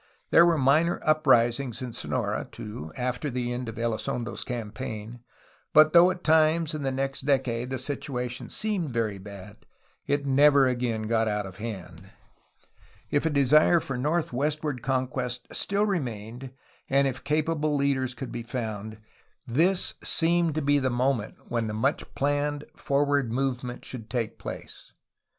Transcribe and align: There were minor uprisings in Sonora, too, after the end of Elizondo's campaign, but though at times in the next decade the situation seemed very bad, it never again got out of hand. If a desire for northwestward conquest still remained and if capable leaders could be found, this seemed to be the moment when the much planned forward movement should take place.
There 0.31 0.47
were 0.47 0.57
minor 0.57 0.99
uprisings 1.03 1.79
in 1.79 1.93
Sonora, 1.93 2.49
too, 2.51 2.91
after 2.97 3.29
the 3.29 3.53
end 3.53 3.69
of 3.69 3.77
Elizondo's 3.77 4.43
campaign, 4.43 5.19
but 5.73 5.93
though 5.93 6.09
at 6.09 6.23
times 6.23 6.73
in 6.73 6.81
the 6.81 6.91
next 6.91 7.21
decade 7.21 7.69
the 7.69 7.77
situation 7.77 8.49
seemed 8.49 8.89
very 8.89 9.19
bad, 9.19 9.57
it 10.07 10.25
never 10.25 10.65
again 10.65 11.03
got 11.03 11.27
out 11.27 11.45
of 11.45 11.57
hand. 11.57 12.09
If 13.11 13.27
a 13.27 13.29
desire 13.29 13.79
for 13.79 13.95
northwestward 13.95 14.81
conquest 14.81 15.45
still 15.51 15.85
remained 15.85 16.51
and 16.89 17.07
if 17.07 17.23
capable 17.23 17.75
leaders 17.75 18.15
could 18.15 18.31
be 18.31 18.41
found, 18.41 18.97
this 19.45 19.93
seemed 20.03 20.55
to 20.55 20.63
be 20.63 20.79
the 20.79 20.89
moment 20.89 21.35
when 21.51 21.67
the 21.67 21.75
much 21.75 22.11
planned 22.15 22.63
forward 22.75 23.31
movement 23.31 23.85
should 23.85 24.09
take 24.09 24.39
place. 24.39 24.93